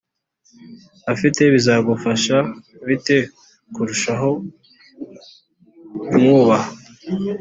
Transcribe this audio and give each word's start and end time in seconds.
Afite 1.13 1.41
bizagufasha 1.53 2.37
bite 2.87 3.17
kurushaho 3.73 4.29
kumwubaha 6.07 6.69